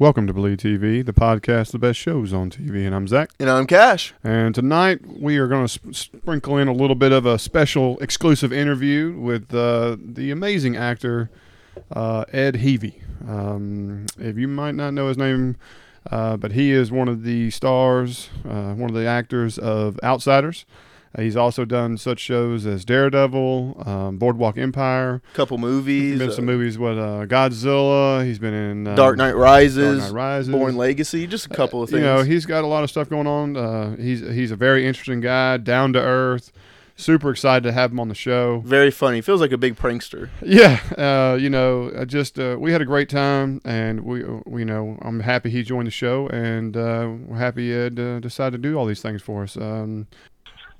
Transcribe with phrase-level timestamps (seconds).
[0.00, 2.86] Welcome to Bleed TV, the podcast, the best shows on TV.
[2.86, 3.32] And I'm Zach.
[3.38, 4.14] And I'm Cash.
[4.24, 7.98] And tonight we are going to sp- sprinkle in a little bit of a special
[7.98, 11.28] exclusive interview with uh, the amazing actor
[11.92, 13.02] uh, Ed Heavey.
[13.28, 15.56] Um, if you might not know his name,
[16.10, 20.64] uh, but he is one of the stars, uh, one of the actors of Outsiders.
[21.16, 26.44] Uh, he's also done such shows as Daredevil, um, Boardwalk Empire, couple movies, been some
[26.44, 28.24] movies with uh, Godzilla.
[28.24, 31.82] He's been in um, Dark Knight Rises, Dark Knight Rises, Bourne Legacy, just a couple
[31.82, 32.00] of things.
[32.00, 33.56] You know, he's got a lot of stuff going on.
[33.56, 36.52] Uh, he's he's a very interesting guy, down to earth.
[36.94, 38.60] Super excited to have him on the show.
[38.60, 39.22] Very funny.
[39.22, 40.28] Feels like a big prankster.
[40.42, 44.66] Yeah, uh, you know, just uh, we had a great time, and we, we, you
[44.66, 48.68] know, I'm happy he joined the show, and uh, we're happy Ed uh, decided to
[48.68, 49.56] do all these things for us.
[49.56, 50.08] Um,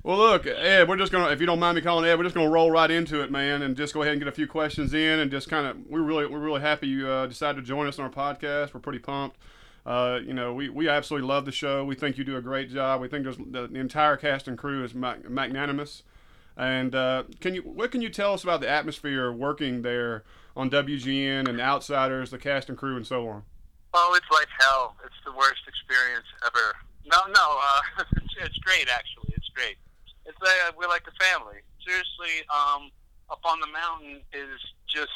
[0.03, 2.35] well, look, Ed, we're just gonna, if you don't mind me calling Ed, we're just
[2.35, 4.93] gonna roll right into it, man, and just go ahead and get a few questions
[4.93, 7.87] in, and just kind of, we're really, we're really happy you uh, decided to join
[7.87, 8.73] us on our podcast.
[8.73, 9.37] We're pretty pumped.
[9.85, 11.83] Uh, you know, we, we absolutely love the show.
[11.83, 13.01] We think you do a great job.
[13.01, 16.03] We think the, the entire cast and crew is mag- magnanimous.
[16.55, 20.23] And uh, can you, what can you tell us about the atmosphere working there
[20.55, 23.43] on WGN and Outsiders, the cast and crew, and so on?
[23.93, 24.95] Oh, it's like hell.
[25.05, 26.75] It's the worst experience ever.
[27.11, 27.81] No, no, uh,
[28.17, 29.33] it's, it's great actually.
[29.35, 29.77] It's great.
[30.31, 31.59] It's like we're like a family.
[31.83, 32.91] Seriously, um,
[33.29, 35.11] up on the mountain is just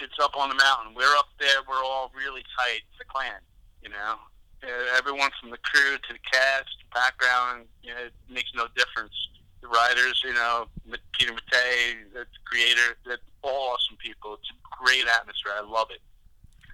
[0.00, 0.94] it's up on the mountain.
[0.94, 1.60] We're up there.
[1.68, 2.80] We're all really tight.
[2.90, 3.40] It's a clan,
[3.82, 4.16] you know.
[4.64, 9.12] Uh, everyone from the crew to the cast, background, you know, it makes no difference.
[9.60, 10.66] The writers, you know,
[11.12, 14.34] Peter Mattei, the creator, they're all awesome people.
[14.34, 15.52] It's a great atmosphere.
[15.56, 16.00] I love it.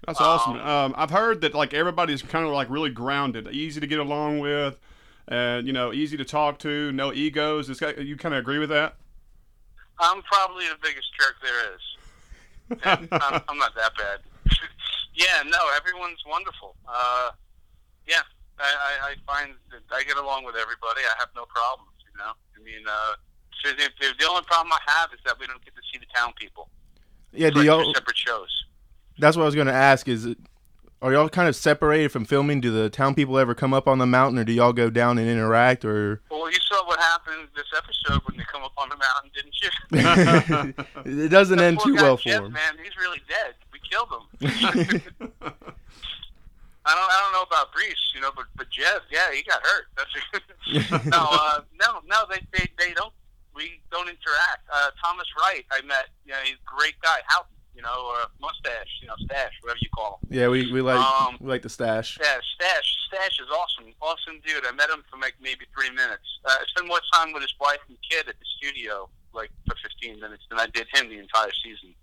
[0.05, 0.53] That's awesome.
[0.53, 3.99] Um, um, I've heard that like everybody's kind of like really grounded, easy to get
[3.99, 4.79] along with
[5.29, 7.69] and you know, easy to talk to, no egos.
[7.69, 8.95] Is you kind of agree with that?
[9.99, 11.81] I'm probably the biggest jerk there is.
[12.83, 13.07] I'm,
[13.47, 14.19] I'm, not that bad.
[15.13, 16.75] yeah, no, everyone's wonderful.
[16.87, 17.31] Uh,
[18.07, 18.21] yeah,
[18.59, 21.01] I, I, I find that I get along with everybody.
[21.01, 21.91] I have no problems.
[22.11, 23.13] You know, I mean, uh,
[23.63, 26.07] so the, the only problem I have is that we don't get to see the
[26.15, 26.69] town people.
[27.33, 28.65] Yeah, do y'all separate shows?
[29.19, 30.07] That's what I was going to ask.
[30.07, 30.27] Is
[31.01, 32.59] are y'all kind of separated from filming?
[32.59, 35.17] Do the town people ever come up on the mountain, or do y'all go down
[35.17, 35.85] and interact?
[35.85, 39.31] Or well, you saw what happened this episode when they come up on the mountain,
[39.33, 41.25] didn't you?
[41.25, 42.53] it doesn't end too well Jeff, for him.
[42.53, 43.55] Man, he's really dead.
[43.71, 45.31] We killed him.
[46.85, 49.61] I don't, I don't know about Brees, you know, but but Jeff, yeah, he got
[49.61, 49.85] hurt.
[49.95, 52.25] That's no, uh, no, no.
[52.29, 53.13] They, they they don't.
[53.53, 54.67] We don't interact.
[54.71, 56.07] Uh, Thomas Wright, I met.
[56.25, 57.19] You know, he's a great guy.
[57.27, 60.35] Houghton you know, or mustache, you know, stash, whatever you call him.
[60.35, 62.17] Yeah, we, we like um, we like the stash.
[62.19, 62.97] Yeah, stash.
[63.07, 64.65] Stash is awesome, awesome dude.
[64.67, 66.27] I met him for like maybe three minutes.
[66.43, 69.75] Uh, I spent more time with his wife and kid at the studio, like for
[69.81, 71.95] 15 minutes, than I did him the entire season.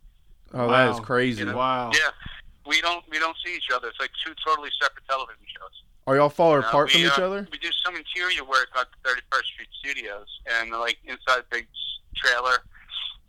[0.55, 0.73] Oh, wow.
[0.73, 1.41] that is crazy!
[1.41, 1.59] You know?
[1.59, 1.91] Wow.
[1.93, 2.11] Yeah,
[2.67, 3.89] we don't we don't see each other.
[3.89, 5.77] It's like two totally separate television shows.
[6.07, 7.49] Are y'all far uh, apart we, from each uh, other?
[7.53, 11.69] We do some interior work at the 31st Street Studios, and like inside big
[12.17, 12.65] trailer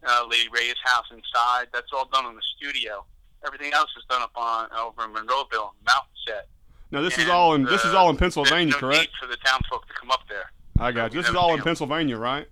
[0.05, 1.67] uh, Lady Ray's house inside.
[1.73, 3.05] That's all done in the studio.
[3.45, 6.47] Everything else is done up on over in Monroeville, mountain set.
[6.91, 9.11] Now this and, is all in this is all in Pennsylvania, no correct?
[9.19, 10.51] for the town folk to come up there.
[10.79, 11.21] I got you.
[11.21, 12.47] This is all in Pennsylvania, right?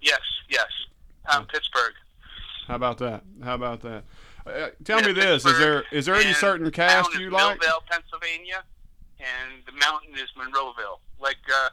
[0.00, 0.66] Yes, yes.
[1.32, 1.94] Um, Pittsburgh.
[2.68, 3.22] How about that?
[3.42, 4.04] How about that?
[4.46, 7.58] Uh, tell yeah, me this: Pittsburgh is there is there any certain cast you like?
[7.60, 8.62] Millvale, Pennsylvania,
[9.18, 11.00] and the mountain is Monroeville.
[11.18, 11.70] Like uh,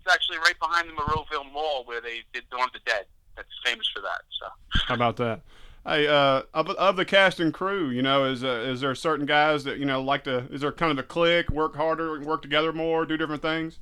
[0.00, 3.06] it's actually right behind the Monroeville Mall where they did Dawn of the Dead
[3.40, 4.22] that's famous for that.
[4.38, 5.40] So how about that?
[5.86, 9.24] Hey, uh, of, of the cast and crew, you know, is uh, is there certain
[9.24, 10.46] guys that you know like to?
[10.52, 13.78] Is there kind of a click, work harder, work together more, do different things?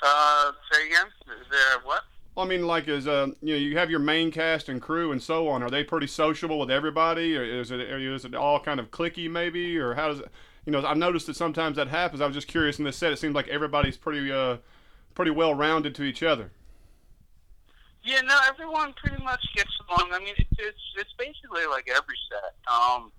[0.00, 1.06] Uh, say again.
[1.40, 2.02] Is there what?
[2.34, 5.10] Well, I mean, like, is uh, you know, you have your main cast and crew
[5.10, 5.62] and so on.
[5.62, 9.28] Are they pretty sociable with everybody, or is it is it all kind of clicky
[9.28, 10.28] maybe, or how does it?
[10.64, 12.20] You know, I've noticed that sometimes that happens.
[12.20, 13.12] I was just curious in this set.
[13.12, 14.58] It seems like everybody's pretty uh,
[15.14, 16.52] pretty well rounded to each other.
[18.04, 20.10] Yeah, no, everyone pretty much gets along.
[20.12, 22.54] I mean, it's it's, it's basically like every set.
[22.66, 23.12] Um,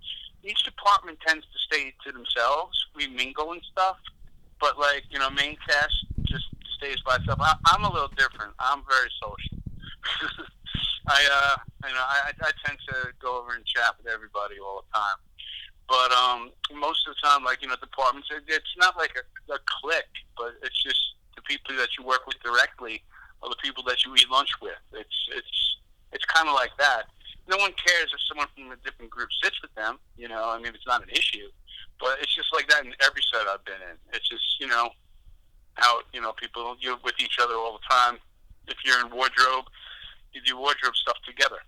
[0.44, 2.76] each department tends to stay to themselves.
[2.94, 3.96] We mingle and stuff,
[4.60, 5.94] but like you know, main cast
[6.24, 6.44] just
[6.76, 7.40] stays by itself.
[7.40, 8.52] I, I'm a little different.
[8.58, 9.58] I'm very social.
[11.08, 11.56] I uh,
[11.88, 15.18] you know, I, I tend to go over and chat with everybody all the time.
[15.88, 19.52] But um, most of the time, like you know, departments, it, it's not like a,
[19.52, 21.00] a clique, but it's just
[21.36, 23.02] the people that you work with directly
[23.42, 24.78] or the people that you eat lunch with.
[24.92, 25.76] It's it's
[26.12, 27.04] it's kind of like that.
[27.48, 29.98] No one cares if someone from a different group sits with them.
[30.16, 31.48] You know, I mean, it's not an issue,
[32.00, 33.96] but it's just like that in every set I've been in.
[34.12, 34.90] It's just you know
[35.74, 38.18] how you know people you're with each other all the time.
[38.66, 39.66] If you're in wardrobe,
[40.32, 41.58] you do wardrobe stuff together.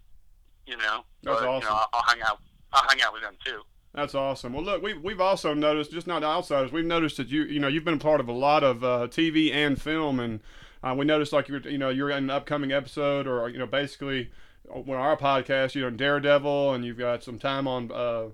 [0.67, 1.69] You know, that's but, awesome.
[1.69, 2.39] You know, I'll, I'll hang out.
[2.73, 3.61] I'll hang out with them too.
[3.97, 4.53] That's awesome.
[4.53, 7.67] Well, look, we've we've also noticed, just not outsiders, we've noticed that you you know
[7.69, 10.41] you've been a part of a lot of uh, TV and film, and
[10.83, 13.67] uh, we noticed like you're you know you're in an upcoming episode, or you know
[13.67, 14.31] basically
[14.69, 18.25] on our podcast, you know Daredevil, and you've got some time on uh,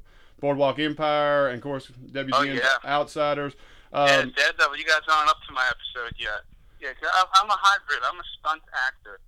[0.41, 2.61] Boardwalk Empire, and of course WGN Oh, yeah.
[2.85, 3.55] Outsiders.
[3.93, 6.41] yeah, Um, Daredevil, you guys aren't up to my episode yet.
[6.81, 8.01] Yeah, 'cause I'm I'm a hybrid.
[8.05, 9.21] I'm a stunt actor.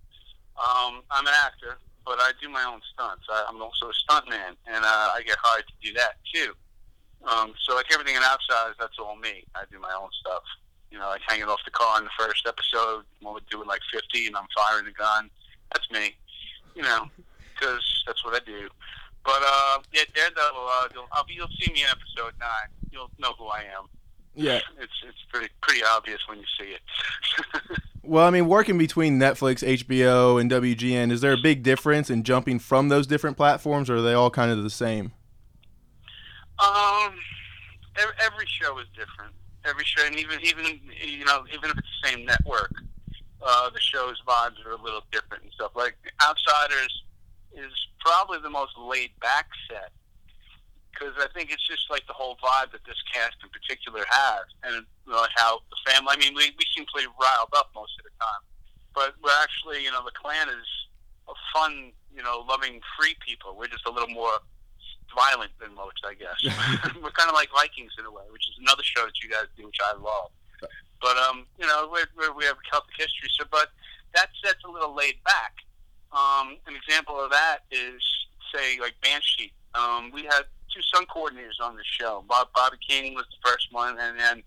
[0.56, 3.24] Um, I'm an actor, but I do my own stunts.
[3.28, 6.52] I, I'm also a stuntman, and uh, I get hired to do that too.
[7.26, 9.44] Um, so like everything in Outsiders, that's all me.
[9.54, 10.42] I do my own stuff.
[10.94, 13.80] You know, like hanging off the car in the first episode when we're doing like
[13.92, 15.28] 50 and I'm firing the gun.
[15.72, 16.14] That's me.
[16.76, 17.10] You know,
[17.52, 18.68] because that's what I do.
[19.24, 20.54] But uh, yeah, Daredevil.
[20.56, 22.70] Uh, you'll, I'll be, you'll see me in episode nine.
[22.92, 23.88] You'll know who I am.
[24.36, 24.60] Yeah.
[24.78, 27.78] It's it's pretty pretty obvious when you see it.
[28.06, 32.22] Well, I mean, working between Netflix, HBO, and WGN, is there a big difference in
[32.22, 35.12] jumping from those different platforms, or are they all kind of the same?
[36.58, 37.14] um,
[37.96, 39.32] every, every show is different.
[39.64, 42.72] Every show, and even even you know even if it's the same network,
[43.42, 45.72] uh, the show's vibes are a little different and stuff.
[45.74, 47.02] Like Outsiders
[47.52, 49.92] is probably the most laid back set
[50.92, 54.44] because I think it's just like the whole vibe that this cast in particular has,
[54.62, 56.14] and know, how the family.
[56.14, 58.42] I mean, we we seem pretty riled up most of the time,
[58.94, 60.66] but we're actually, you know, the clan is
[61.28, 63.56] a fun, you know, loving, free people.
[63.56, 64.38] We're just a little more
[65.14, 66.38] violent than most, I guess.
[67.02, 69.46] we're kind of like Vikings in a way, which is another show that you guys
[69.56, 70.30] do, which I love.
[71.00, 73.68] But um, you know, we're, we're, we have Celtic history, so but
[74.14, 75.52] that set's a little laid back.
[76.12, 78.00] Um, an example of that is
[78.54, 79.52] say like Banshee.
[79.74, 82.24] Um, we had two stunt coordinators on the show.
[82.28, 84.42] Bob Bobby King was the first one, and then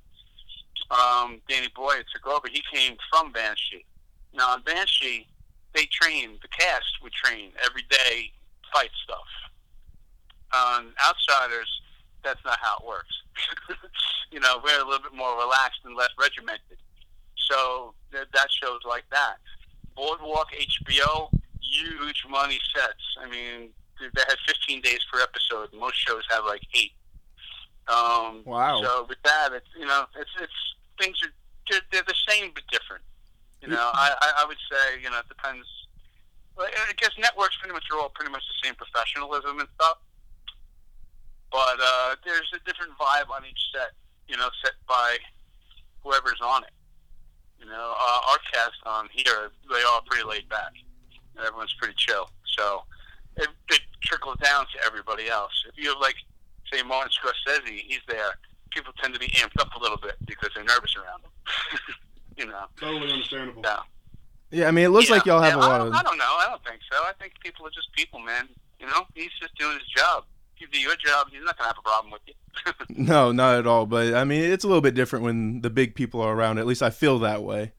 [0.89, 2.47] um, Danny Boyd took over.
[2.51, 3.85] He came from Banshee.
[4.33, 5.27] Now on Banshee,
[5.75, 8.31] they train the cast would train every day
[8.73, 9.27] fight stuff.
[10.53, 11.81] On Outsiders,
[12.23, 13.13] that's not how it works.
[14.31, 16.77] you know, we're a little bit more relaxed and less regimented.
[17.35, 19.37] So th- that shows like that.
[19.95, 21.29] Boardwalk, HBO,
[21.61, 23.03] huge money sets.
[23.21, 25.69] I mean, they had 15 days per episode.
[25.77, 26.93] Most shows have like eight.
[27.87, 28.81] Um, Wow.
[28.81, 30.59] So with that, it's you know, it's it's
[30.99, 31.31] things are
[31.69, 33.03] they're, they're the same but different.
[33.61, 35.65] You know, I, I I would say you know it depends.
[36.59, 39.97] I guess networks pretty much are all pretty much the same professionalism and stuff.
[41.51, 43.91] But uh, there's a different vibe on each set.
[44.27, 45.17] You know, set by
[46.03, 46.71] whoever's on it.
[47.59, 50.73] You know, uh, our cast on here, they all pretty laid back.
[51.39, 52.29] Everyone's pretty chill.
[52.57, 52.83] So
[53.37, 55.51] it, it trickles down to everybody else.
[55.67, 56.15] If you have like,
[56.71, 58.37] say, Martin Scorsese, he's there.
[58.71, 61.79] People tend to be amped up a little bit because they're nervous around him.
[62.37, 62.65] you know.
[62.79, 63.61] totally understandable.
[63.63, 63.79] Yeah.
[64.49, 65.93] Yeah, I mean, it looks Yeah, like y'all have yeah, a I lot don't, of.
[65.93, 66.35] I don't know.
[66.39, 66.97] I don't think so.
[67.03, 68.47] I think people are just people, man.
[68.79, 70.23] You know, he's just doing his job.
[70.59, 72.33] If you do your job, he's not gonna have a problem with you.
[72.89, 73.85] No, not at all.
[73.85, 76.57] But I mean, it's a little bit different when the big people are around.
[76.57, 77.73] At least I feel that way.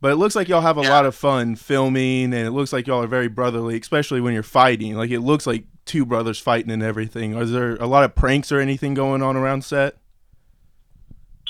[0.00, 0.90] But it looks like y'all have a Yeah.
[0.90, 4.42] lot of fun filming, and it looks like y'all are very brotherly, especially when you're
[4.42, 4.96] fighting.
[4.96, 7.34] Like it looks like two brothers fighting and everything.
[7.34, 9.96] Is there a lot of pranks or anything going on around set?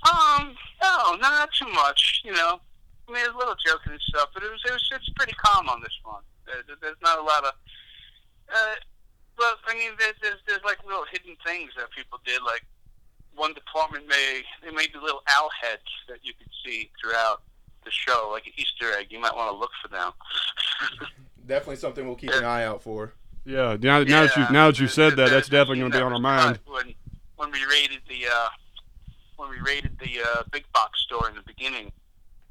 [0.04, 2.20] Um, no, not too much.
[2.24, 2.60] You know,
[3.08, 5.32] I mean, there's a little joking and stuff, but it was it was it's pretty
[5.32, 6.22] calm on this one.
[6.46, 7.52] There, there- there's not a lot of.
[8.54, 8.74] Uh,
[9.38, 12.40] well, I mean, there's, there's there's like little hidden things that people did.
[12.44, 12.64] Like
[13.34, 17.42] one department may they made the little owl heads that you could see throughout
[17.84, 19.08] the show, like an Easter egg.
[19.10, 20.12] You might want to look for them.
[21.46, 23.12] Definitely something we'll keep an eye out for.
[23.44, 23.76] Yeah.
[23.78, 25.98] Now, now that you now that you there's- said that, there's that's definitely going to
[25.98, 26.58] be on our mind.
[26.66, 26.94] When
[27.36, 28.48] when we raided the uh,
[29.36, 31.92] when we raided the uh, big box store in the beginning,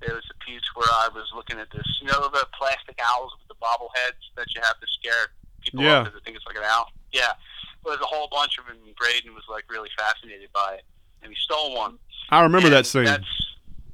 [0.02, 1.86] there was a piece where I was looking at this.
[2.02, 6.04] You know the plastic owls with the bobbleheads that you have to scare people Yeah.
[6.04, 6.92] because they think it's like an owl.
[7.12, 7.34] Yeah,
[7.84, 8.78] well, there's a whole bunch of them.
[8.86, 10.84] and Braden was like really fascinated by it,
[11.22, 11.98] and he stole one.
[12.30, 13.06] I remember And that scene.
[13.06, 13.26] That's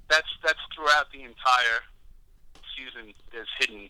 [0.10, 1.82] that's that's throughout the entire
[2.76, 3.14] season.
[3.32, 3.90] There's hidden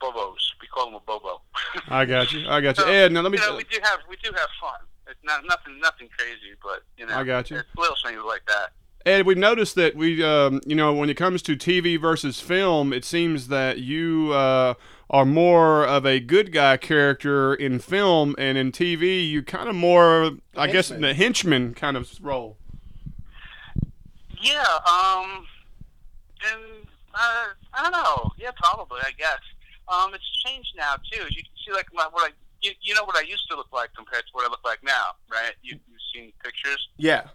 [0.00, 0.36] bobos.
[0.60, 1.42] We call them a bobo.
[1.88, 2.48] I got you.
[2.48, 2.84] I got you.
[2.84, 3.38] So, Ed, now let me.
[3.38, 4.80] you know, we do have we do have fun.
[5.08, 7.58] It's not nothing nothing crazy, but you know, I got you.
[7.58, 8.70] It's little things like that.
[9.06, 12.92] Ed, we've noticed that we, um, you know, when it comes to TV versus film,
[12.92, 14.74] it seems that you uh,
[15.10, 19.74] are more of a good guy character in film, and in TV, you kind of
[19.74, 21.00] more, I guess, Henchman.
[21.00, 22.56] the henchman kind of role.
[24.40, 25.44] Yeah, um,
[26.46, 28.30] and uh, I don't know.
[28.38, 29.00] Yeah, probably.
[29.02, 29.40] I guess.
[29.88, 31.22] Um, it's changed now too.
[31.22, 33.56] As you can see, like my, what I, you, you know, what I used to
[33.56, 35.52] look like compared to what I look like now, right?
[35.62, 36.88] You, you've seen pictures.
[36.96, 37.26] Yeah.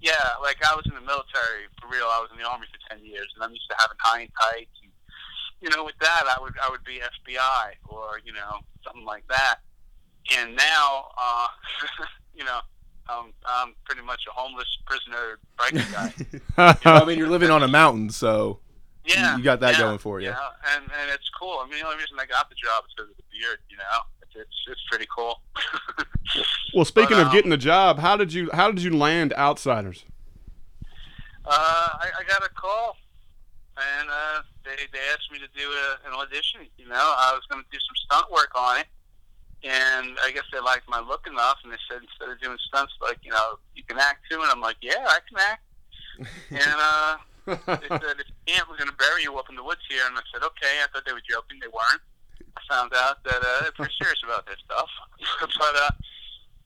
[0.00, 2.06] Yeah, like I was in the military for real.
[2.10, 4.30] I was in the army for ten years, and I'm used to having high and
[4.34, 4.74] tights.
[4.82, 4.89] And,
[5.60, 9.24] you know, with that, I would I would be FBI or you know something like
[9.28, 9.60] that.
[10.36, 11.48] And now, uh,
[12.34, 12.60] you know,
[13.08, 15.92] I'm, I'm pretty much a homeless prisoner biker
[16.56, 16.76] guy.
[16.84, 18.60] I mean, you're living on a mountain, so
[19.04, 20.28] Yeah, you got that yeah, going for you.
[20.28, 20.36] Yeah,
[20.74, 21.58] and and it's cool.
[21.60, 23.58] I mean, the only reason I got the job is because of the beard.
[23.68, 23.84] You know,
[24.22, 25.40] it's it's, it's pretty cool.
[26.74, 29.32] well, speaking But, of um, getting the job, how did you how did you land
[29.34, 30.04] Outsiders?
[31.44, 32.96] Uh, I, I got a call,
[33.76, 36.70] and uh, they they asked me to do a, an audition.
[36.78, 38.88] You know, I was going to do some stunt work on it,
[39.66, 42.94] and I guess they liked my look enough, and they said instead of doing stunts,
[43.02, 45.64] like you know, you can act too, and I'm like, yeah, I can act.
[46.50, 47.16] and uh,
[47.50, 50.04] they said, if you can't, we're going to bury you up in the woods here.
[50.06, 50.84] And I said, okay.
[50.84, 51.58] I thought they were joking.
[51.60, 52.04] They weren't.
[52.52, 54.90] I found out that uh, they're pretty serious about this stuff.
[55.40, 55.90] but uh,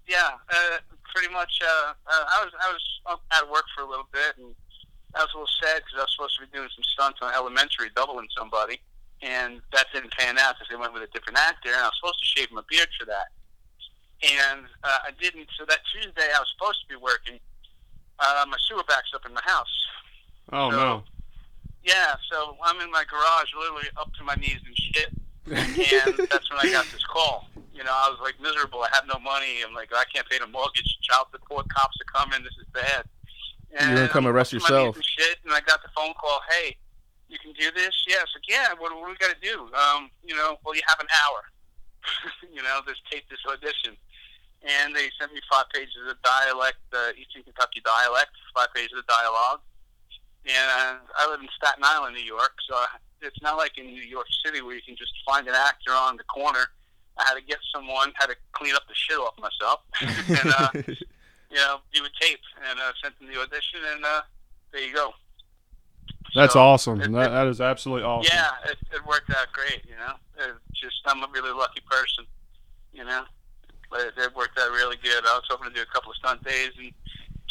[0.09, 0.83] yeah, uh,
[1.15, 1.61] pretty much.
[1.63, 2.85] Uh, uh, I was I was
[3.33, 4.55] out of work for a little bit, and
[5.17, 7.33] I was a little sad because I was supposed to be doing some stunts on
[7.35, 8.81] Elementary, doubling somebody,
[9.23, 11.97] and that didn't pan out because they went with a different actor, and I was
[12.01, 13.29] supposed to shave my beard for that,
[14.23, 15.49] and uh, I didn't.
[15.59, 17.39] So that Tuesday, I was supposed to be working.
[18.19, 19.75] Uh, my sewer backs up in my house.
[20.53, 21.03] oh So- no.
[21.85, 25.11] Yeah, so I'm in my garage, literally up to my knees in shit,
[25.53, 27.47] and that's when I got this call.
[27.75, 28.81] You know, I was like miserable.
[28.81, 29.61] I have no money.
[29.67, 30.97] I'm like, I can't pay the mortgage.
[31.03, 32.43] Child support cops are coming.
[32.43, 33.05] This is bad.
[33.81, 34.97] You're gonna come arrest up to my yourself.
[34.97, 36.41] And shit, and I got the phone call.
[36.51, 36.77] Hey,
[37.29, 37.93] you can do this?
[38.07, 38.19] Yeah.
[38.19, 38.69] Like, yeah.
[38.79, 39.69] What, what do we got to do?
[39.75, 41.41] Um, you know, well, you have an hour.
[42.55, 43.97] you know, just tape this audition.
[44.65, 49.07] And they sent me five pages of dialect, uh, Eastern Kentucky dialect, five pages of
[49.07, 49.61] dialogue
[50.47, 52.77] and I live in Staten Island, New York, so
[53.23, 56.17] it's not like in New York City where you can just find an actor on
[56.17, 56.67] the corner.
[57.17, 59.81] I had to get someone, had to clean up the shit off myself,
[60.29, 60.95] and uh,
[61.55, 64.23] you know, do a tape, and uh, sent them the audition, and uh,
[64.73, 65.15] there you go.
[66.35, 67.01] That's So, awesome.
[67.01, 68.29] it- that, it- that is absolutely awesome.
[68.35, 69.85] Yeah, it, it worked out great.
[69.87, 72.27] You know, it just I'm a really lucky person.
[72.93, 73.23] You know,
[73.93, 75.25] it, it worked out really good.
[75.27, 76.93] I was hoping to do a couple of stunt days, and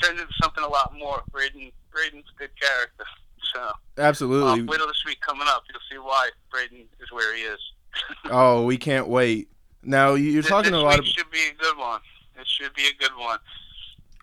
[0.01, 1.23] turned into something a lot more.
[1.31, 3.05] Braden, Braden's a good character.
[3.53, 4.61] So Absolutely.
[4.61, 5.63] um, wait till this week coming up.
[5.71, 7.59] You'll see why Braden is where he is.
[8.31, 9.49] Oh, we can't wait.
[9.83, 10.99] Now you- you're This- talking this a lot.
[10.99, 11.99] week Of, should be a good one.
[12.39, 13.37] It should be a good one.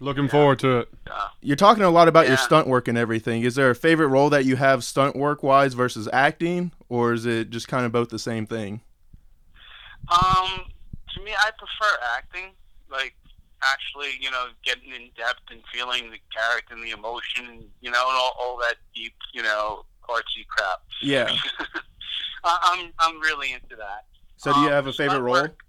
[0.03, 0.89] Looking forward to it.
[1.11, 3.43] Uh, you're talking a lot about your stunt work and everything.
[3.43, 7.27] Is there a favorite role that you have stunt work wise versus acting, or is
[7.27, 8.81] it just kind of both the same thing?
[10.11, 10.65] um,
[11.15, 12.53] to me, I prefer acting.
[12.91, 13.15] Like
[13.63, 18.09] actually, you know, getting in depth and feeling the character and the emotion, you know,
[18.09, 20.81] and all, all that deep, you know, artsy crap.
[21.03, 21.29] Yeah.
[22.45, 24.07] I, I'm I'm really into that.
[24.39, 25.35] So do you Um, have a favorite role?
[25.35, 25.63] work,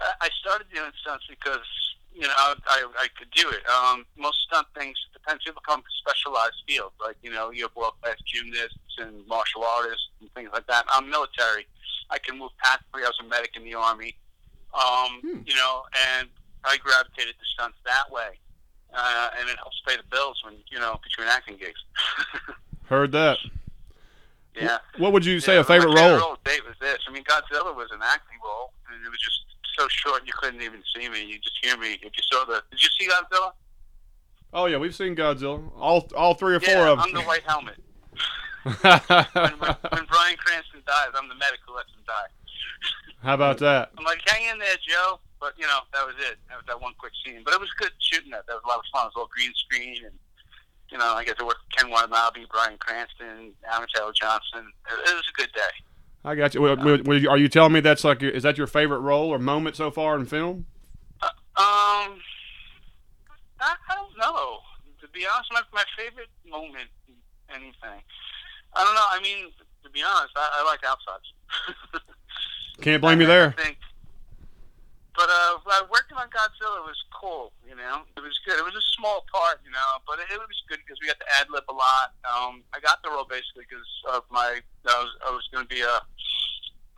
[0.00, 1.60] I I started doing stunts because
[2.14, 3.62] you know I, I, I could do it.
[3.68, 5.44] Um, most stunt things depends.
[5.44, 9.64] People come from specialized fields, like you know you have world class gymnasts and martial
[9.64, 10.84] artists and things like that.
[10.92, 11.66] I'm military.
[12.10, 13.02] I can move tactically.
[13.04, 14.16] I was a medic in the army.
[14.74, 15.40] Um, Hmm.
[15.46, 15.82] You know,
[16.16, 16.28] and
[16.64, 18.38] I gravitated to stunts that way,
[18.94, 21.80] uh, and it helps pay the bills when you know between acting gigs.
[22.88, 23.38] Heard that.
[24.54, 24.78] yeah.
[24.98, 26.28] What would you say Yeah, a favorite my favorite role?
[26.28, 26.98] role to date was this.
[27.08, 29.40] I mean, Godzilla was an acting role, and it was just
[29.78, 31.24] so short you couldn't even see me.
[31.24, 31.94] You just hear me.
[31.94, 33.52] If you saw the, did you see Godzilla?
[34.52, 35.62] Oh yeah, we've seen Godzilla.
[35.78, 37.06] All all three or four of them.
[37.08, 37.76] I'm the white helmet.
[38.62, 42.30] When, when, when Bryan Cranston dies, I'm the medic who lets him die.
[43.22, 43.90] How about that?
[43.96, 45.20] I'm like, hang in there, Joe.
[45.40, 46.38] But you know, that was it.
[46.48, 47.42] That was that one quick scene.
[47.44, 48.46] But it was good shooting that.
[48.46, 49.06] That was a lot of fun.
[49.06, 50.14] It was all green screen, and
[50.90, 54.70] you know, I get to work with Ken Watanabe, Bryan Cranston, Aaron Taylor Johnson.
[54.86, 55.74] It, it was a good day.
[56.24, 56.62] I got you.
[56.62, 59.90] Well, Are you telling me that's like is that your favorite role or moment so
[59.90, 60.66] far in film?
[61.22, 62.18] Um,
[63.60, 64.58] I, I don't know.
[65.00, 66.88] To be honest, my my favorite moment,
[67.50, 68.00] anything.
[68.74, 69.04] I don't know.
[69.10, 69.50] I mean,
[69.82, 72.04] to be honest, I, I like outsides.
[72.80, 73.54] Can't blame you there.
[73.58, 73.78] I think.
[75.14, 77.52] But uh, uh, working on Godzilla was cool.
[77.68, 78.58] You know, it was good.
[78.58, 81.20] It was a small part, you know, but it, it was good because we got
[81.20, 82.16] to ad lib a lot.
[82.24, 85.68] Um, I got the role basically because of my I was I was going to
[85.68, 86.00] be a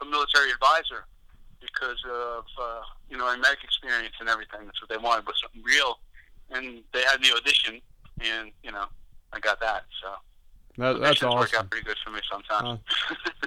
[0.01, 1.07] a military advisor
[1.61, 4.65] because of uh, you know my medic experience and everything.
[4.65, 5.99] That's what they wanted was something real,
[6.51, 7.81] and they had the audition,
[8.21, 8.87] and you know
[9.33, 9.85] I got that.
[10.03, 10.09] So
[10.79, 12.81] That, that's auditions work out pretty good for me sometimes.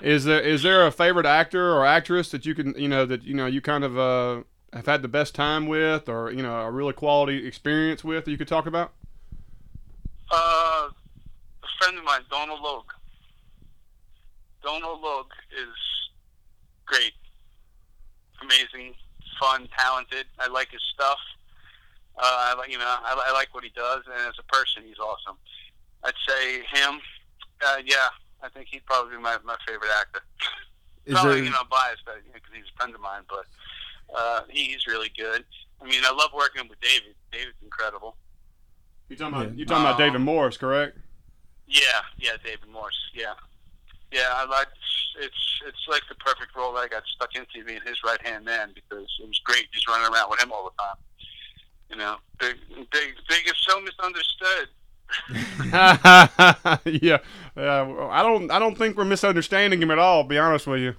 [0.01, 3.23] Is there is there a favorite actor or actress that you can you know that
[3.23, 4.43] you know you kind of uh,
[4.77, 8.31] have had the best time with or you know a really quality experience with that
[8.31, 8.93] you could talk about?
[10.31, 10.89] Uh,
[11.63, 12.91] a friend of mine, Donal Logue.
[14.63, 15.75] Donal Logue is
[16.85, 17.13] great,
[18.41, 18.93] amazing,
[19.39, 20.25] fun, talented.
[20.39, 21.19] I like his stuff.
[22.17, 24.83] Uh, I like you know I, I like what he does, and as a person,
[24.85, 25.37] he's awesome.
[26.03, 26.99] I'd say him.
[27.65, 28.09] Uh, yeah,
[28.43, 30.21] I think he'd probably be my, my favorite actor.
[31.05, 33.45] Is Probably there you know biased but because he's a friend of mine, but
[34.15, 35.43] uh, he's really good.
[35.81, 37.15] I mean, I love working with David.
[37.31, 38.15] David's incredible.
[39.09, 40.97] You talking about you talking about Um, David Morse, correct?
[41.67, 41.81] Yeah,
[42.17, 42.97] yeah, David Morse.
[43.13, 43.33] Yeah,
[44.11, 44.29] yeah.
[44.33, 44.67] I like
[45.19, 48.45] it's it's like the perfect role that I got stuck into being his right hand
[48.45, 50.97] man because it was great just running around with him all the time.
[51.89, 52.55] You know, big,
[52.91, 54.67] big, big is so misunderstood.
[57.01, 57.17] yeah,
[57.55, 60.23] uh, I don't I don't think we're misunderstanding him at all.
[60.25, 60.95] Be honest with you.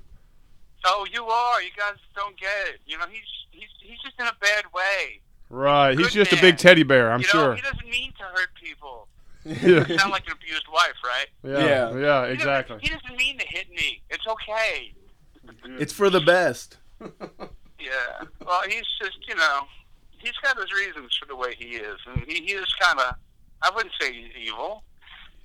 [0.85, 1.63] Oh, you are.
[1.63, 2.81] You guys don't get it.
[2.87, 5.21] You know, he's he's he's just in a bad way.
[5.51, 7.11] Right, he's Good just a big teddy bear.
[7.11, 7.55] I'm you know, sure.
[7.57, 9.09] he doesn't mean to hurt people.
[9.45, 11.27] Yeah, You sound like an abused wife, right?
[11.43, 11.65] yeah, Yeah.
[11.65, 12.79] yeah, He doesn't- exactly.
[12.83, 14.03] He doesn't mean to hit me.
[14.11, 14.93] It's okay.
[15.79, 16.77] It's for the best.
[17.81, 18.25] Yeah.
[18.45, 19.61] Well, he's just, you know,
[20.19, 23.15] he's got his reasons for the way he is, and he, he is kind of,
[23.63, 24.83] I wouldn't say he's evil.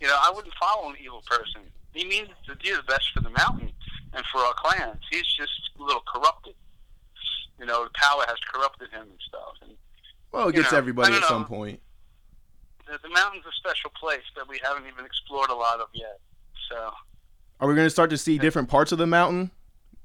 [0.01, 1.61] You know, I wouldn't follow an evil person.
[1.93, 3.71] He means to do the best for the mountain
[4.13, 5.01] and for our clans.
[5.11, 6.53] He's just a little corrupted.
[7.59, 9.53] You know, the power has corrupted him and stuff.
[9.61, 9.71] And
[10.31, 11.79] Well, it gets know, everybody at don't some point.
[12.87, 16.19] the, the mountain's a special place that we haven't even explored a lot of yet.
[16.69, 16.91] So,
[17.59, 19.51] Are we going to start to see different parts of the mountain?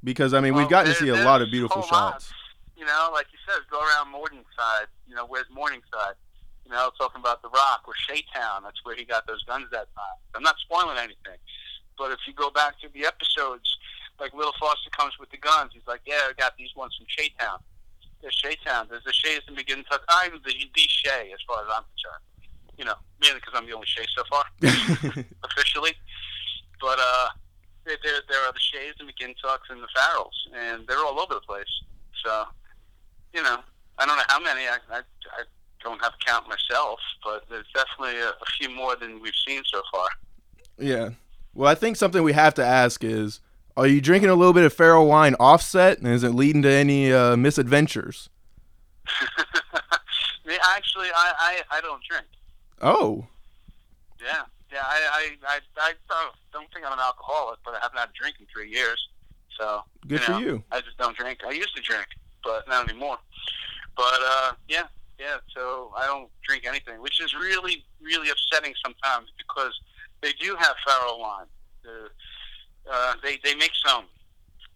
[0.05, 2.13] Because I mean, we've Well, gotten to see a lot of beautiful whole lot.
[2.23, 2.33] shots.
[2.77, 4.87] you know, like you said, go around Morningside.
[5.09, 6.15] You know, where's Morningside?
[6.65, 8.63] You know, talking about the Rock or Shaytown.
[8.63, 10.19] That's where he got those guns that time.
[10.35, 11.41] I'm not spoiling anything,
[11.97, 13.77] but if you go back to the episodes,
[14.21, 15.73] like Little Foster comes with the guns.
[15.75, 17.61] He's like, "Yeah, I got these ones from Shaytown."
[18.21, 18.89] There's Shaytown.
[18.89, 20.01] There's the Shays in begin to.
[20.09, 22.25] I'm the the Shay as far as I'm concerned.
[22.77, 24.45] You know, mainly because I'm the only Shay so far
[25.45, 25.93] officially.
[26.81, 27.29] But uh,
[27.85, 31.19] there, there, there are the Shays and the Gintucks and the Farrells, and they're all
[31.19, 31.67] over the place.
[32.25, 32.45] So,
[33.35, 33.59] you know,
[33.99, 34.63] I don't know how many.
[34.63, 35.43] I, I, I
[35.83, 39.63] don't have a count myself, but there's definitely a, a few more than we've seen
[39.65, 40.09] so far.
[40.79, 41.11] yeah.
[41.55, 43.41] Well, I think something we have to ask is:
[43.79, 46.69] Are you drinking a little bit of Farrell wine offset, and is it leading to
[46.71, 48.29] any uh, misadventures?
[50.75, 51.33] Actually, I,
[51.71, 52.27] I, I don't drink.
[52.83, 53.27] Oh,
[54.21, 54.83] Yeah, yeah.
[54.83, 58.13] I, I, I, I don't, don't think I'm an alcoholic, but I haven't had a
[58.21, 59.09] drink in three years.
[59.59, 60.39] So good You for know.
[60.39, 60.65] you.
[60.73, 61.41] I just don't drink.
[61.47, 62.07] I used to drink,
[62.45, 63.19] but not anymore.
[63.97, 64.85] But uh, yeah,
[65.19, 65.37] yeah.
[65.55, 69.73] So I don't drink anything, which is really, really upsetting sometimes because
[70.23, 71.47] they do have Farrell wine.
[71.83, 72.09] The,
[72.91, 74.05] uh, they they make some,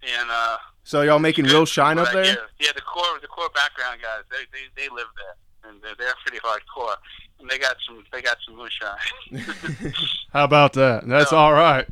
[0.03, 2.25] and uh, So y'all making real shine up there?
[2.25, 2.71] Yeah, yeah.
[2.75, 6.39] The core, the core background guys, they they, they live there, and they're, they're pretty
[6.41, 6.97] hardcore,
[7.41, 9.95] and they got some they got some moonshine.
[10.33, 11.07] How about that?
[11.07, 11.39] That's No.
[11.39, 11.87] all right.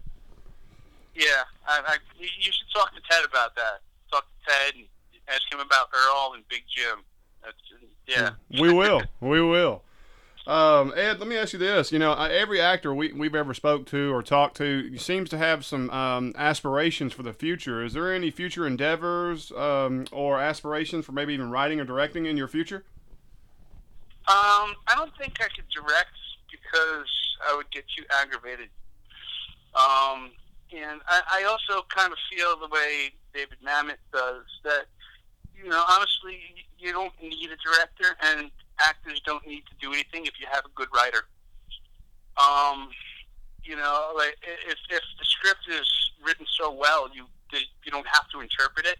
[1.14, 3.80] Yeah, I, I, you you should talk to Ted about that.
[4.10, 4.84] Talk to Ted and
[5.28, 6.98] ask him about Earl and Big Jim.
[7.44, 7.56] That's,
[8.06, 8.30] yeah.
[8.60, 9.02] We will.
[9.20, 9.82] we will.
[10.50, 11.92] Um, Ed, let me ask you this.
[11.92, 15.64] You know, every actor we, we've ever spoke to or talked to seems to have
[15.64, 17.84] some um, aspirations for the future.
[17.84, 22.36] Is there any future endeavors um, or aspirations for maybe even writing or directing in
[22.36, 22.84] your future?
[24.26, 26.18] Um, I don't think I could direct
[26.50, 27.06] because
[27.48, 28.70] I would get too aggravated.
[29.76, 30.32] Um,
[30.76, 34.86] and I, I also kind of feel the way David Mamet does that,
[35.56, 36.40] you know, honestly,
[36.76, 38.50] you don't need a director, and
[38.86, 41.26] actors don't need to do anything if you have a good writer.
[42.36, 42.88] Um,
[43.62, 45.88] you know, like if if the script is
[46.24, 48.98] written so well, you you don't have to interpret it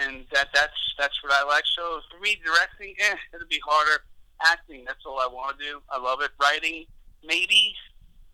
[0.00, 1.64] and that that's that's what I like.
[1.76, 4.04] So for me, directing, eh, it'll be harder.
[4.44, 5.80] Acting, that's all I want to do.
[5.90, 6.30] I love it.
[6.40, 6.86] Writing,
[7.24, 7.74] maybe,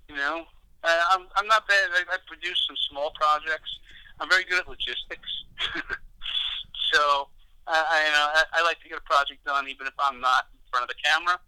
[0.08, 0.44] you know,
[0.84, 1.90] uh, I'm I'm not bad.
[1.92, 3.70] I, I produce some small projects.
[4.20, 5.30] I'm very good at logistics.
[6.92, 7.28] so
[7.68, 10.20] I, I, you know, I, I like to get a project done, even if I'm
[10.20, 11.38] not in front of the camera.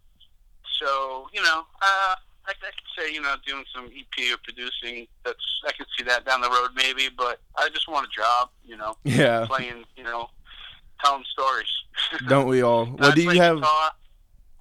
[0.79, 2.15] So you know, uh,
[2.47, 5.07] I, I could say you know doing some EP or producing.
[5.25, 8.51] That's I could see that down the road maybe, but I just want a job.
[8.65, 10.29] You know Yeah, playing, you know,
[11.05, 11.69] telling stories.
[12.29, 12.89] don't we all?
[12.99, 13.57] I Well, do you have?
[13.57, 13.91] Guitar.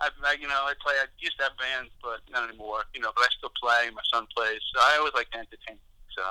[0.02, 0.93] I, I, you know, I play.
[0.95, 2.84] I used to have bands, but not anymore.
[2.93, 3.89] You know, but I still play.
[3.93, 4.60] My son plays.
[4.74, 5.78] So I always like to entertain.
[6.15, 6.24] So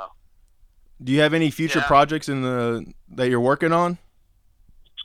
[1.02, 1.86] Do you have any future Yeah.
[1.86, 3.98] projects in the that you're working on?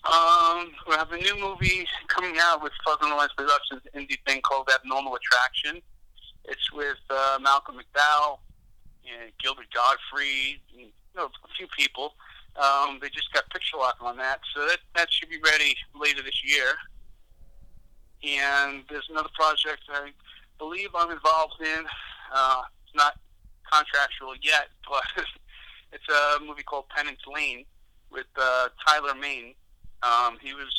[0.05, 4.69] Um, we have a new movie coming out with and Lines Productions, indie thing called
[4.73, 5.81] Abnormal Attraction.
[6.43, 8.39] It's with uh, Malcolm McDowell
[9.07, 12.15] and Gilbert Gottfried, and, you know, a few people.
[12.57, 16.21] Um, they just got picture lock on that, so that that should be ready later
[16.21, 16.75] this year.
[18.23, 20.11] And there's another project I
[20.59, 21.85] believe I'm involved in.
[22.33, 23.17] Uh, it's not
[23.71, 25.25] contractual yet, but
[25.93, 27.63] it's a movie called Penance Lane
[28.11, 29.55] with uh, Tyler Mane.
[30.03, 30.73] Um, he was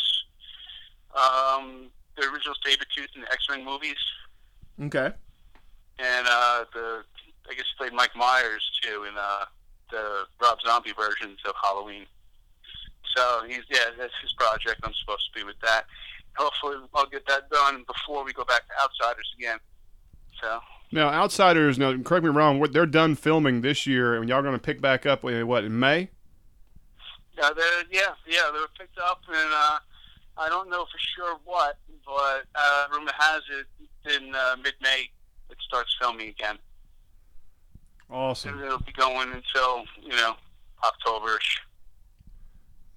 [1.15, 3.97] um, the original Sabretooth in the X-Men movies,
[4.83, 5.13] Okay.
[5.99, 7.03] and uh, the
[7.49, 9.45] I guess he played Mike Myers too in uh,
[9.91, 12.07] the Rob Zombie versions of Halloween.
[13.17, 14.81] So he's yeah, that's his project.
[14.83, 15.85] I'm supposed to be with that.
[16.37, 19.59] Hopefully, I'll get that done before we go back to Outsiders again.
[20.43, 20.59] So
[20.91, 22.61] Now, Outsiders, now correct me if I'm wrong.
[22.73, 25.79] They're done filming this year, and y'all going to pick back up in what in
[25.79, 26.09] May?
[27.37, 29.79] Yeah, they're yeah, yeah, they were picked up, and uh,
[30.37, 33.67] I don't know for sure what, but uh, rumor has it
[34.17, 35.09] in uh, mid-May
[35.51, 36.59] it starts filming again.
[38.11, 38.55] Awesome.
[38.55, 40.35] And it'll be going until you know
[40.83, 41.59] Octoberish.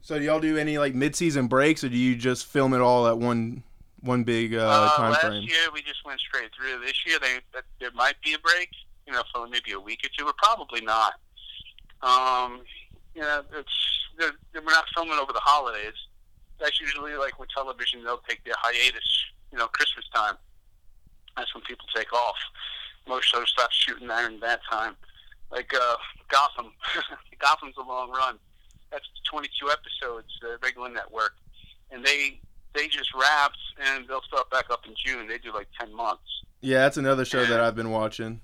[0.01, 3.07] So do y'all do any like mid-season breaks, or do you just film it all
[3.07, 3.63] at one
[4.01, 5.43] one big uh, Uh, time last frame?
[5.43, 6.79] year we just went straight through.
[6.85, 8.69] This year they that there might be a break,
[9.05, 11.13] you know, for maybe a week or two, but probably not.
[12.01, 12.61] Um,
[13.15, 15.93] you know, it's they're, they're, we're not filming over the holidays.
[16.59, 19.25] That's usually like with television; they'll take their hiatus.
[19.51, 20.35] You know, Christmas time.
[21.35, 22.35] That's when people take off.
[23.07, 24.95] Most shows stop shooting during that time.
[25.51, 25.95] Like uh,
[26.29, 26.71] Gotham.
[27.39, 28.37] Gotham's a long run.
[28.91, 31.33] That's 22 episodes, uh, regular network,
[31.91, 32.39] and they
[32.73, 35.27] they just wrapped and they'll start back up in June.
[35.27, 36.21] They do like 10 months.
[36.61, 38.41] Yeah, that's another show that I've been watching.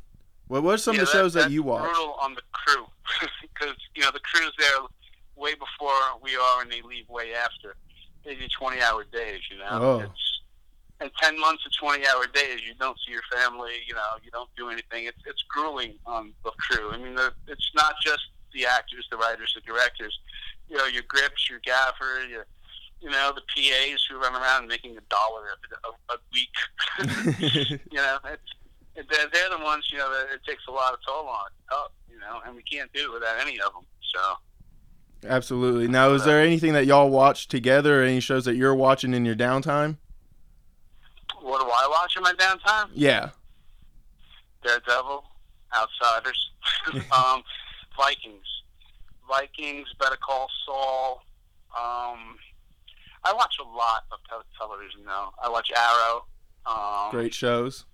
[0.48, 1.84] What what are some Yeah, of the shows that, you watch?
[1.84, 2.86] Brutal on the crew
[3.42, 4.70] because you know the crew's there
[5.36, 7.76] way before we are, and they leave way after.
[8.26, 9.68] They do 20-hour days, you know.
[9.72, 10.00] Oh.
[10.00, 10.42] It's,
[11.02, 13.74] and 10 months of 20-hour days, you don't see your family.
[13.88, 15.06] You know, you don't do anything.
[15.06, 16.92] It's it's grueling on the crew.
[16.92, 18.22] I mean, the, it's not just
[18.54, 20.18] the actors, the writers, the directors.
[20.70, 22.46] You know, your grips, your gaffer, your
[23.04, 27.80] you know, the PAs who run around making a dollar a, a, a week.
[27.92, 28.54] you know, it's,
[28.96, 31.50] they're, they're the ones, you know, that it takes a lot of toll on.
[31.72, 33.84] Oh, you know, and we can't do it without any of them.
[34.16, 34.20] So,
[35.26, 35.88] Absolutely.
[35.88, 39.36] Now, is there anything that y'all watch together, any shows that you're watching in your
[39.36, 39.98] downtime?
[41.42, 42.90] what do I watch in my downtime?
[42.94, 43.30] Yeah.
[44.64, 45.26] Daredevil,
[45.76, 46.52] Outsiders,
[47.12, 47.44] um,
[47.98, 48.46] Vikings,
[49.28, 51.22] Vikings, Better Call Saul.
[51.78, 52.38] Um,
[53.26, 55.34] I watch a lot of te- television now.
[55.44, 56.26] I watch Arrow.
[56.66, 57.86] Um, Great shows.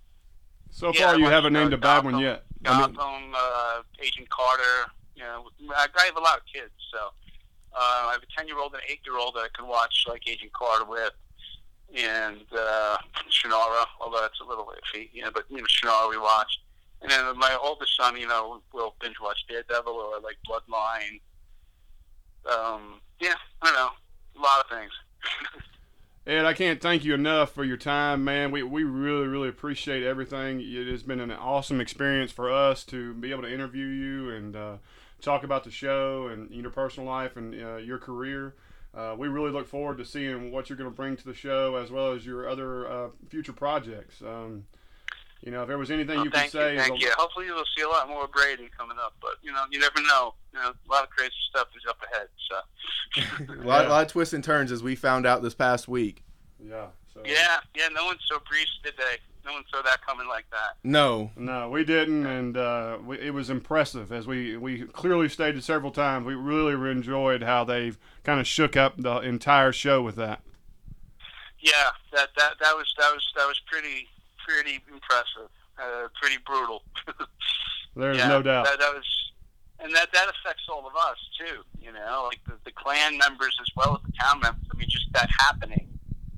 [0.70, 2.24] So Yeah, far, I you haven't named a bad one Gotham.
[2.26, 2.44] yet.
[2.66, 4.92] I mean, Gotham, uh, Agent Carter.
[5.16, 5.44] You know,
[5.74, 6.98] I have a lot of kids, so
[7.72, 10.84] uh, I have a ten-year-old and an eight-year-old that I can watch like Agent Carter
[10.84, 11.12] with,
[11.94, 12.96] and uh,
[13.30, 15.30] Shannara, although that's a little iffy, you know.
[15.32, 16.60] But you know, Shannara we watch,
[17.02, 21.20] and then my oldest son, you know, will binge watch Daredevil or like Bloodline.
[22.50, 23.90] Um, yeah, I don't know,
[24.36, 24.92] a lot of things.
[26.26, 28.50] Ed, I can't thank you enough for your time, man.
[28.50, 30.60] We, we really, really appreciate everything.
[30.60, 34.54] It has been an awesome experience for us to be able to interview you and
[34.54, 34.76] uh,
[35.20, 38.54] talk about the show and your personal life and uh, your career.
[38.92, 41.76] Uh, we really look forward to seeing what you're going to bring to the show
[41.76, 44.20] as well as your other uh, future projects.
[44.20, 44.64] Um,
[45.42, 47.10] you know, if there was anything Well, you could thank say, you, thank you.
[47.16, 50.34] Hopefully, you'll see a lot more Braden coming up, but you know, you never know.
[50.52, 52.28] You know, a lot of crazy stuff is up ahead.
[52.50, 53.54] So.
[53.62, 53.88] A lot, Yeah.
[53.88, 56.24] lot of twists and turns as we found out this past week.
[56.62, 56.86] yeah.
[57.14, 57.22] So.
[57.24, 57.88] Yeah, yeah.
[57.88, 59.18] No one saw Brees, did they?
[59.44, 60.76] No one saw that coming like that.
[60.84, 61.30] No.
[61.36, 64.12] No, we didn't, and uh, we, it was impressive.
[64.12, 68.76] As we, we clearly stated several times, we really enjoyed how they've kind of shook
[68.76, 70.42] up the entire show with that.
[71.60, 71.72] Yeah,
[72.12, 74.08] that that that was that was that was pretty
[74.46, 75.50] pretty impressive.
[75.78, 76.82] Uh, pretty brutal.
[77.96, 78.64] There's yeah, no doubt.
[78.64, 79.32] That, that was,
[79.78, 81.62] and that that affects all of us too.
[81.80, 84.64] You know, like the, the clan members as well as the town members.
[84.72, 85.86] I mean, just that happening.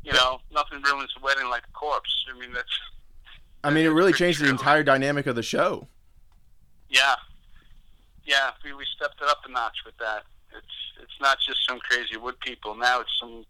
[0.05, 2.25] You know, nothing ruins a wedding like a corpse.
[2.35, 2.69] I mean, that's
[3.65, 5.87] I mean, it really Pretty changed the entire dynamic of the show.
[6.89, 7.15] Yeah,
[8.25, 8.51] yeah.
[8.65, 10.25] We we stepped it up a notch with that.
[10.57, 12.75] It's it's not just some crazy wood people.
[12.75, 13.45] Now it's some.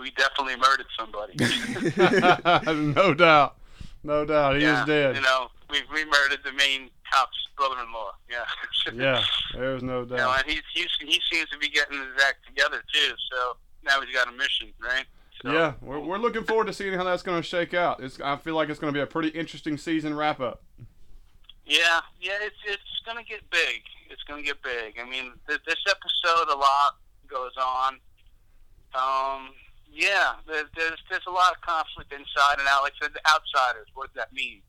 [0.00, 1.34] We definitely murdered somebody.
[2.96, 3.56] no doubt.
[4.02, 4.56] No doubt.
[4.56, 5.14] He yeah, is dead.
[5.16, 8.12] You know, we we murdered the main cop's brother-in-law.
[8.30, 8.44] Yeah.
[8.94, 10.42] Yeah, there's no You know, doubt.
[10.42, 13.12] and he's, he's he seems to be getting his act together too.
[13.30, 15.04] So now he's got a mission, right?
[15.42, 18.02] So, Yeah, we're, we're looking forward to seeing how that's going to shake out.
[18.02, 20.62] It's, I feel like it's going to be a pretty interesting season wrap up.
[21.68, 22.40] Yeah, yeah.
[22.40, 23.84] It's it's gonna get big.
[24.08, 24.96] It's gonna get big.
[24.98, 26.96] I mean, th- this episode, a lot
[27.28, 28.00] goes on.
[28.96, 29.52] Um,
[29.92, 32.82] yeah, there, there's there's a lot of conflict inside and out.
[32.82, 33.88] Like I said, the outsiders.
[33.92, 34.62] What does that mean?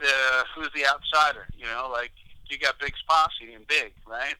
[0.00, 0.08] The
[0.56, 1.46] who's the outsider?
[1.54, 2.12] You know, like
[2.48, 4.34] you got Big Posse and Big, right?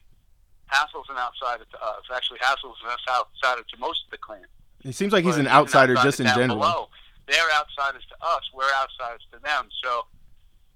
[0.73, 2.01] Hasil's an outsider to us.
[2.13, 4.49] Actually, Hasil's an outsider to most of the clan.
[4.83, 6.59] It seems like he's an outsider just in general.
[6.59, 6.89] Below.
[7.27, 8.41] They're outsiders to us.
[8.53, 9.69] We're outsiders to them.
[9.83, 10.05] So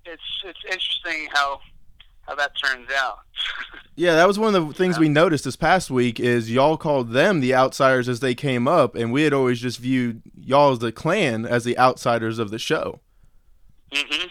[0.05, 1.59] it's it's interesting how
[2.27, 3.19] how that turns out.
[3.99, 7.13] Yeah, that was one of the things we noticed this past week is y'all called
[7.13, 10.77] them the outsiders as they came up, and we had always just viewed y'all as
[10.77, 12.99] the clan as the outsiders of the show.
[13.91, 14.27] hmm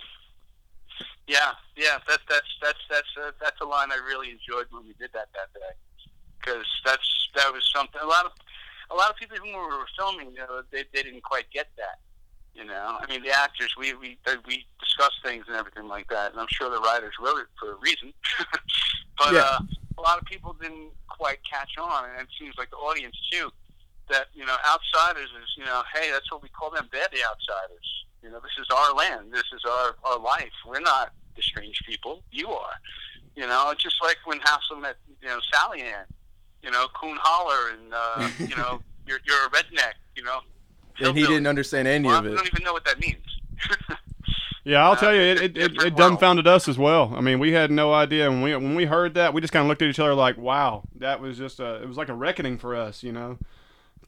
[1.27, 1.99] Yeah, yeah.
[2.07, 5.27] That's that's that's that's uh, that's a line I really enjoyed when we did that
[5.35, 5.75] that day
[6.39, 8.01] because that's that was something.
[8.01, 8.33] A lot of
[8.91, 11.99] a lot of people who were filming, you know, they they didn't quite get that.
[12.55, 16.33] You know, I mean, the actors, we we we discussed things and everything like that,
[16.33, 18.13] and I'm sure the writers wrote it for a reason.
[19.19, 19.41] but Yeah.
[19.41, 19.59] uh,
[19.99, 23.51] a lot of people didn't quite catch on, and it seems like the audience too.
[24.09, 26.89] That you know, outsiders is you know, hey, that's what we call them.
[26.93, 28.05] They're the outsiders.
[28.23, 29.33] You know, this is our land.
[29.33, 30.53] This is our our life.
[30.67, 32.23] We're not the strange people.
[32.31, 32.75] You are.
[33.35, 36.05] You know, it's just like when Hasil met you know Sally Ann.
[36.63, 39.95] You know, Coon Holler, and uh, you know, you're you're a redneck.
[40.17, 40.41] You know,
[41.01, 42.33] and he didn't understand any Well, of it.
[42.33, 43.17] I don't even know what that means.
[44.65, 47.13] Yeah, I'll Uh, tell you, it, it, it, it dumbfounded us as well.
[47.15, 49.63] I mean, we had no idea when we when we heard that, we just kind
[49.63, 52.15] of looked at each other like, "Wow, that was just a it was like a
[52.15, 53.39] reckoning for us," you know.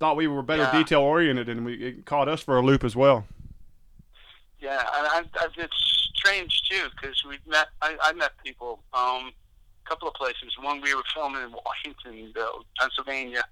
[0.00, 0.72] Thought we were better Yeah.
[0.72, 3.24] detail oriented, and we it caught us for a loop as well.
[4.58, 7.68] Yeah, and I, I, it's strange too because we met.
[7.80, 8.80] I, I met people.
[8.92, 9.32] Um, a
[9.88, 10.54] couple of places.
[10.60, 13.42] One we were filming in Washington, uh, Pennsylvania.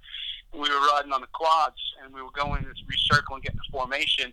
[0.52, 3.54] And we were riding on the quads, and we were going to recircle and get
[3.54, 4.32] the formation.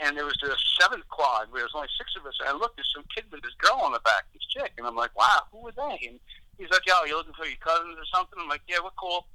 [0.00, 2.34] And there was a seventh quad where there was only six of us.
[2.40, 4.86] And I looked, there's some kid with this girl on the back, this chick, and
[4.86, 6.08] I'm like, wow, who were they?
[6.08, 6.20] And
[6.58, 8.36] he's like, yo, you looking for your cousins or something?
[8.38, 9.26] I'm like, yeah, we're cool.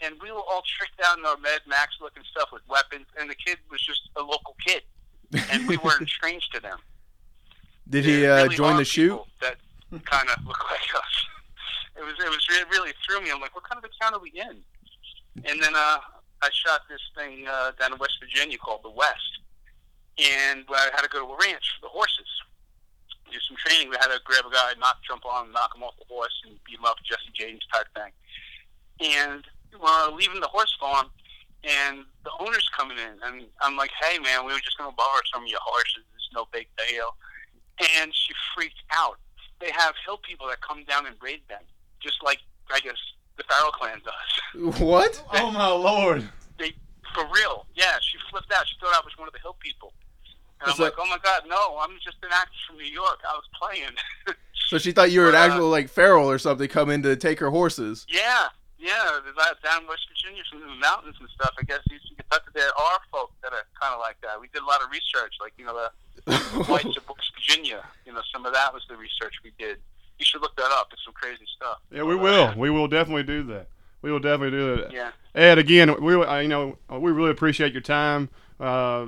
[0.00, 3.28] And we were all tricked out in our Mad Max looking stuff with weapons, and
[3.28, 4.82] the kid was just a local kid,
[5.52, 6.78] and we weren't strange to them.
[7.90, 9.20] Did he uh, really join the shoot?
[9.40, 9.56] That
[10.04, 11.26] kind of look like us.
[11.98, 13.30] It was it was really, really threw me.
[13.30, 14.62] I'm like, what kind of a town are we in?
[15.44, 15.98] And then uh,
[16.42, 19.42] I shot this thing uh, down in West Virginia called the West,
[20.18, 22.30] and I had to go to a ranch for the horses.
[23.30, 23.90] Do some training.
[23.90, 26.56] We had to grab a guy, knock, jump on, knock him off the horse, and
[26.64, 28.12] beat him up, Jesse James type thing.
[29.00, 29.44] And
[29.78, 31.10] we're leaving the horse farm,
[31.64, 35.20] and the owner's coming in, and I'm like, "Hey, man, we were just gonna borrow
[35.32, 36.04] some of your horses.
[36.14, 37.16] It's no big deal."
[37.98, 39.18] And she freaked out.
[39.60, 41.62] They have hill people that come down and raid them,
[42.08, 42.40] just like
[42.72, 42.96] I guess
[43.36, 44.80] the Farrell clan does.
[44.80, 45.22] What?
[45.32, 46.28] Oh my lord!
[46.58, 46.72] They,
[47.14, 47.96] for real, yeah.
[48.00, 48.66] She flipped out.
[48.68, 49.92] She thought I was one of the hill people.
[50.60, 52.90] And It's I'm like- like, oh my god, no, I'm just an actor from New
[53.02, 53.18] York.
[53.28, 53.94] I was playing.
[54.68, 57.38] So she thought you were an Uh, actual like Farrell or something coming to take
[57.40, 58.04] her horses.
[58.06, 59.16] yeah, yeah.
[59.24, 61.54] the guy Down in West Virginia, from the mountains and stuff.
[61.58, 64.38] I guess you these Kentucky, there are folks that are kind of like that.
[64.38, 65.88] We did a lot of research, like you know the
[66.68, 67.80] whites of West Virginia.
[68.04, 69.78] You know, some of that was the research we did.
[70.18, 70.88] You should look that up.
[70.92, 71.78] It's some crazy stuff.
[71.92, 72.54] Yeah, we Uh, will.
[72.56, 73.68] We will definitely do that.
[74.02, 74.92] We will definitely do that.
[74.92, 75.10] Yeah.
[75.34, 78.28] Ed, again, we uh, you know we really appreciate your time.
[78.60, 79.06] Uh,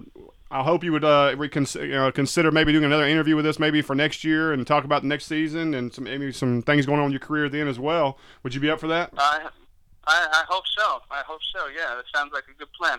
[0.53, 3.61] I hope you would uh, reconsider, you know, consider maybe doing another interview with us,
[3.61, 6.87] maybe for next year, and talk about the next season and some maybe some things
[6.87, 8.18] going on in your career then as well.
[8.42, 9.12] Would you be up for that?
[9.16, 9.49] I,
[10.09, 11.01] I, I hope so.
[11.11, 11.66] I hope so.
[11.68, 12.99] Yeah, that sounds like a good plan.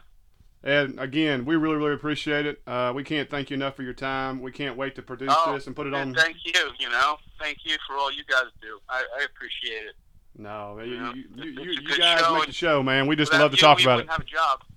[0.63, 2.61] Ed, again, we really really appreciate it.
[2.67, 4.41] Uh, we can't thank you enough for your time.
[4.41, 6.23] We can't wait to produce Oh, this and put it And on.
[6.23, 6.53] thank you.
[6.79, 8.79] You know, thank you for all you guys do.
[8.87, 9.95] I, I appreciate it.
[10.37, 11.13] No, you, Yeah.
[11.13, 13.07] you, you, you, you guys make the show, man.
[13.07, 14.07] We just love to you, talk we about it.
[14.07, 14.61] wouldn't have a job.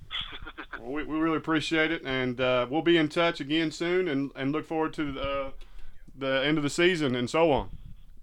[0.80, 4.30] Well, we, we really appreciate it, and uh, we'll be in touch again soon, and,
[4.36, 5.50] and look forward to uh,
[6.18, 7.70] the end of the season and so on.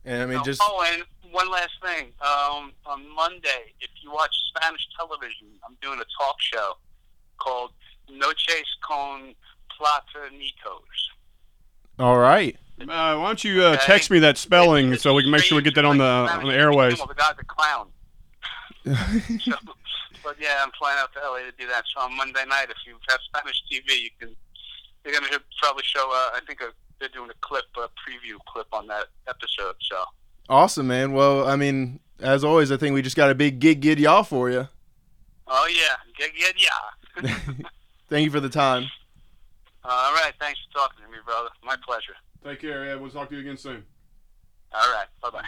[0.05, 2.07] And I mean, Oh, just oh, and one last thing.
[2.21, 6.73] Um, on Monday, if you watch Spanish television, I'm doing a talk show
[7.43, 7.71] called
[8.09, 9.33] Noches con
[9.79, 11.09] Platanitos.
[11.99, 12.55] all right.
[12.81, 13.85] Uh, why don't you uh, Okay.
[13.85, 16.03] text me that spelling It's- so we can make sure we get that on the
[16.03, 16.97] on the airways.
[16.97, 17.87] Well, the guy's a clown.
[19.45, 19.55] So,
[20.23, 21.83] but yeah, I'm flying out to LA to do that.
[21.93, 24.35] So on Monday night, if you have Spanish TV, you can.
[25.03, 25.27] They're gonna
[25.61, 26.09] probably show.
[26.11, 29.75] Uh, I think a, they're doing a clip, a preview clip on that episode.
[29.81, 30.03] So
[30.49, 31.13] Awesome, man.
[31.13, 34.23] Well, I mean, as always, I think we just got a big gig gid y'all
[34.23, 34.67] for you.
[35.47, 36.69] oh yeah, yeah, yeah, yeah.
[38.09, 38.85] Thank you for the time.
[39.83, 41.49] All right, thanks for talking to me, brother.
[41.63, 42.13] My pleasure.
[42.43, 43.01] Take care, Ed.
[43.01, 43.83] We'll talk to you again soon.
[44.73, 45.45] All right, bye bye.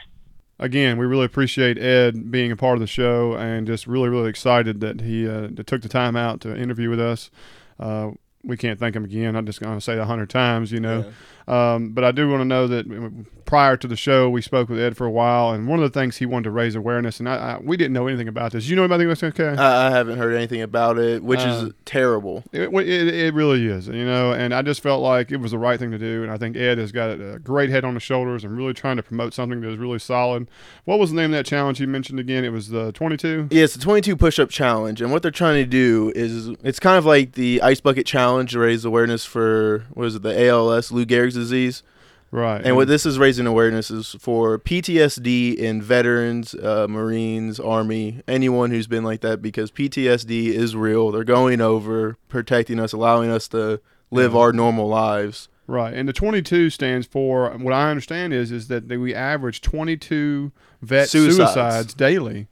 [0.59, 4.29] Again, we really appreciate Ed being a part of the show, and just really, really
[4.29, 7.31] excited that he uh, took the time out to interview with us.
[7.79, 8.11] Uh,
[8.43, 9.35] we can't thank him again.
[9.35, 11.11] I'm just going to say it a hundred times, you know.
[11.47, 14.79] Um, but I do want to know that prior to the show, we spoke with
[14.79, 17.27] Ed for a while, and one of the things he wanted to raise awareness, and
[17.29, 18.67] I, I, we didn't know anything about this.
[18.67, 19.21] You know about this?
[19.21, 19.49] Okay.
[19.49, 22.43] I, I haven't heard anything about it, which is Um, terrible.
[22.51, 25.57] It, it, it really is, you know, and I just felt like it was the
[25.57, 28.03] right thing to do, and I think Ed has got a great head on his
[28.03, 30.47] shoulders and really trying to promote something that is really solid.
[30.85, 32.45] What was the name of that challenge you mentioned again?
[32.45, 33.49] It was the 22.
[33.51, 36.97] Yeah, it's the 22 push-up challenge, and what they're trying to do is it's kind
[36.97, 40.91] of like the ice bucket challenge to raise awareness for what is it, the ALS,
[40.91, 41.83] Lou Gehrig's disease.
[42.31, 42.65] Right.
[42.65, 48.71] And what this is raising awareness is for PTSD in veterans, uh, Marines, Army, anyone
[48.71, 51.11] who's been like that, because PTSD is real.
[51.11, 55.47] They're going over, protecting us, allowing us to live our normal lives.
[55.67, 60.51] Right, and the 22 stands for what I understand is is that we average 22
[60.81, 61.53] vet Suicides.
[61.53, 62.47] suicides, daily,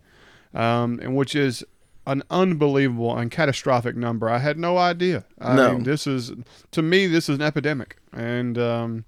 [0.54, 1.66] um, and which is
[2.12, 4.30] an unbelievable and catastrophic number.
[4.30, 5.26] I had no idea.
[5.40, 5.74] I No.
[5.74, 6.32] mean, this is
[6.72, 9.06] to me this is an epidemic, and um,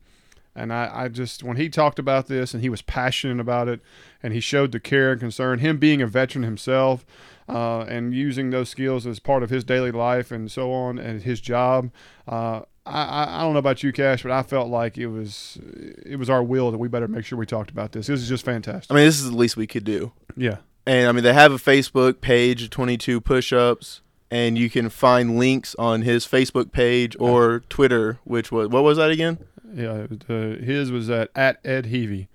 [0.56, 3.82] and I, I just when he talked about this and he was passionate about it,
[4.22, 5.60] and he showed the care and concern.
[5.60, 7.06] Him being a veteran himself.
[7.50, 11.24] Uh, and using those skills as part of his daily life and so on, and
[11.24, 11.92] his job,
[12.26, 15.58] uh, I, I, I don't know about you, Cash, but I felt like it was
[16.06, 18.08] it was our will that we better make sure we talked about this.
[18.08, 18.90] This is just fantastic.
[18.90, 20.14] I mean, this is the least we could do.
[20.38, 25.38] Yeah, And I mean, they have a Facebook page, 22 push-ups, and you can find
[25.38, 29.38] links on his Facebook page or Twitter, which was what was that again?
[29.74, 30.08] yeah.
[30.30, 32.30] Uh, his was at at Ed Heavy,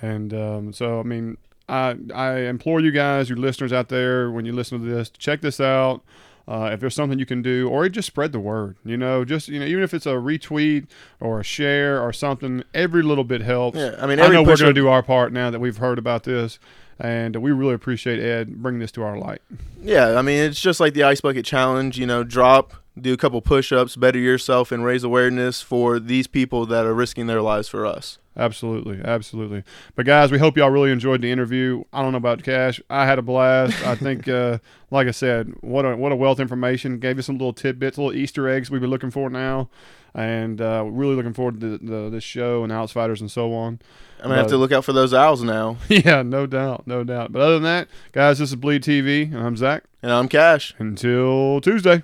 [0.00, 1.36] and um, so I mean,
[1.68, 5.40] I I implore you guys, your listeners out there, when you listen to this, check
[5.40, 6.02] this out.
[6.48, 9.48] Uh, if there's something you can do, or just spread the word, you know, just
[9.48, 10.88] you know, even if it's a retweet
[11.20, 13.78] or a share or something, every little bit helps.
[13.78, 15.98] Yeah, I mean, I know we're going to do our part now that we've heard
[15.98, 16.58] about this,
[17.00, 19.42] and we really appreciate Ed bringing this to our light.
[19.82, 21.98] Yeah, I mean, it's just like the ice bucket challenge.
[21.98, 26.66] You know, drop, do a couple push-ups, better yourself, and raise awareness for these people
[26.66, 28.18] that are risking their lives for us.
[28.36, 29.64] Absolutely, absolutely.
[29.96, 31.82] But guys, we hope y'all really enjoyed the interview.
[31.92, 32.80] I don't know about Cash.
[32.88, 33.84] I had a blast.
[33.84, 34.58] I think, uh,
[34.90, 36.98] like I said, what a what a wealth of information.
[36.98, 39.68] Gave us some little tidbits, little Easter eggs we've been looking for now,
[40.14, 43.52] and uh, we're really looking forward to the, the, this show and Outsiders and so
[43.54, 43.80] on.
[44.18, 45.78] I'm gonna have to look out for those owls now.
[45.88, 47.32] yeah, no doubt, no doubt.
[47.32, 49.84] But other than that, guys, this is Bleed TV, and I'm Zach.
[50.02, 50.74] And I'm Cash.
[50.78, 52.02] Until Tuesday.